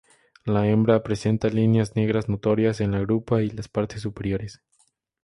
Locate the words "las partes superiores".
3.51-4.63